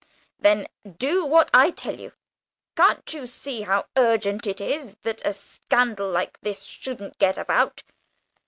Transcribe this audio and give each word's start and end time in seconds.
"Then 0.39 0.65
do 0.97 1.23
what 1.23 1.51
I 1.53 1.69
tell 1.69 1.99
you. 1.99 2.13
Can't 2.75 3.13
you 3.13 3.27
see 3.27 3.61
how 3.61 3.85
urgent 3.95 4.47
it 4.47 4.59
is 4.59 4.97
that 5.03 5.21
a 5.23 5.31
scandal 5.31 6.09
like 6.09 6.39
this 6.41 6.63
shouldn't 6.63 7.19
get 7.19 7.37
about? 7.37 7.83